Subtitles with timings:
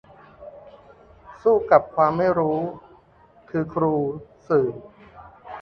[1.43, 2.59] สู้กับความไม่รู้
[3.49, 3.95] คือครู
[4.49, 4.67] สื่อ